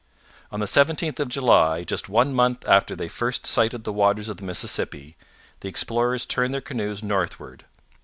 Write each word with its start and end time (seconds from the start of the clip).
On 0.51 0.59
the 0.59 0.65
17th 0.65 1.19
of 1.19 1.27
July, 1.29 1.83
just 1.83 2.09
one 2.09 2.33
month 2.33 2.67
after 2.67 2.95
they 2.95 3.07
first 3.07 3.45
sighted 3.45 3.83
the 3.83 3.93
waters 3.93 4.29
of 4.29 4.37
the 4.37 4.43
Mississippi, 4.43 5.15
the 5.59 5.67
explorers 5.69 6.25
turned 6.25 6.55
their 6.55 6.59
canoes 6.59 7.03
northward. 7.03 7.65